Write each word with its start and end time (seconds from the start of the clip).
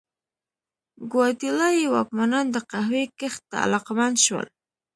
ګواتیلايي 1.11 1.85
واکمنان 1.93 2.45
د 2.51 2.57
قهوې 2.71 3.03
کښت 3.19 3.41
ته 3.49 3.55
علاقمند 3.65 4.15
شول. 4.25 4.47